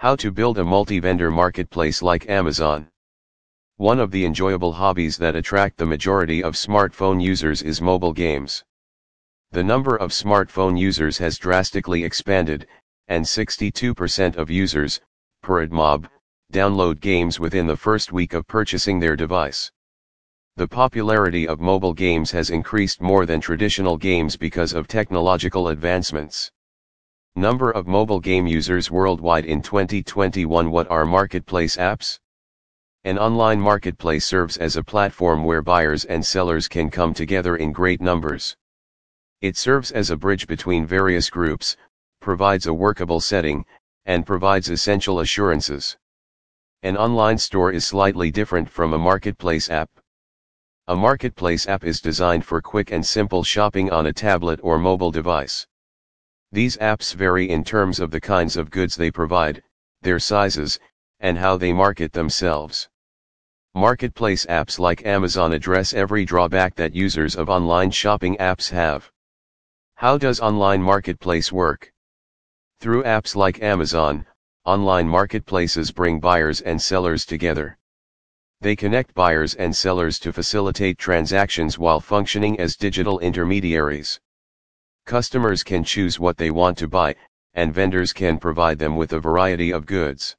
[0.00, 2.86] How to build a multi-vendor marketplace like Amazon.
[3.78, 8.62] One of the enjoyable hobbies that attract the majority of smartphone users is mobile games.
[9.50, 12.68] The number of smartphone users has drastically expanded,
[13.08, 15.00] and 62% of users,
[15.42, 16.08] per AdMob,
[16.52, 19.72] download games within the first week of purchasing their device.
[20.54, 26.52] The popularity of mobile games has increased more than traditional games because of technological advancements.
[27.38, 32.18] Number of mobile game users worldwide in 2021 What are marketplace apps?
[33.04, 37.70] An online marketplace serves as a platform where buyers and sellers can come together in
[37.70, 38.56] great numbers.
[39.40, 41.76] It serves as a bridge between various groups,
[42.20, 43.64] provides a workable setting,
[44.04, 45.96] and provides essential assurances.
[46.82, 49.90] An online store is slightly different from a marketplace app.
[50.88, 55.12] A marketplace app is designed for quick and simple shopping on a tablet or mobile
[55.12, 55.68] device.
[56.50, 59.62] These apps vary in terms of the kinds of goods they provide,
[60.00, 60.78] their sizes,
[61.20, 62.88] and how they market themselves.
[63.74, 69.10] Marketplace apps like Amazon address every drawback that users of online shopping apps have.
[69.96, 71.92] How does online marketplace work?
[72.80, 74.24] Through apps like Amazon,
[74.64, 77.76] online marketplaces bring buyers and sellers together.
[78.60, 84.18] They connect buyers and sellers to facilitate transactions while functioning as digital intermediaries.
[85.08, 87.14] Customers can choose what they want to buy,
[87.54, 90.36] and vendors can provide them with a variety of goods.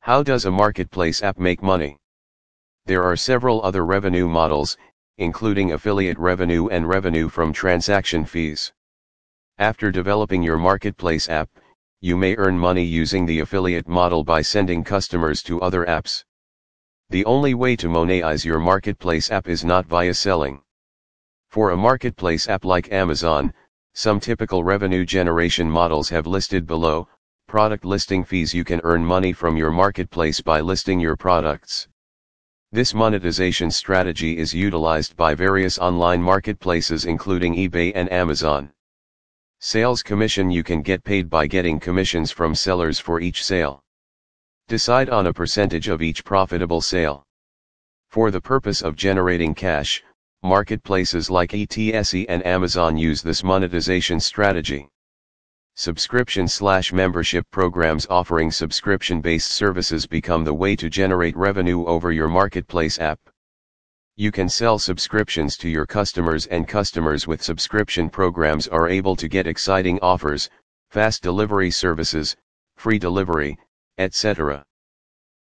[0.00, 1.96] How does a marketplace app make money?
[2.84, 4.76] There are several other revenue models,
[5.16, 8.74] including affiliate revenue and revenue from transaction fees.
[9.56, 11.48] After developing your marketplace app,
[12.02, 16.24] you may earn money using the affiliate model by sending customers to other apps.
[17.08, 20.60] The only way to monetize your marketplace app is not via selling.
[21.48, 23.54] For a marketplace app like Amazon,
[23.98, 27.08] some typical revenue generation models have listed below,
[27.48, 31.88] product listing fees you can earn money from your marketplace by listing your products.
[32.70, 38.70] This monetization strategy is utilized by various online marketplaces including eBay and Amazon.
[39.58, 43.82] Sales commission you can get paid by getting commissions from sellers for each sale.
[44.68, 47.24] Decide on a percentage of each profitable sale.
[48.10, 50.04] For the purpose of generating cash,
[50.42, 54.88] marketplaces like Etsy and Amazon use this monetization strategy.
[55.74, 62.12] Subscription slash membership programs offering subscription based services become the way to generate revenue over
[62.12, 63.20] your marketplace app.
[64.16, 69.28] You can sell subscriptions to your customers, and customers with subscription programs are able to
[69.28, 70.50] get exciting offers,
[70.90, 72.36] fast delivery services,
[72.76, 73.56] free delivery,
[73.98, 74.64] etc.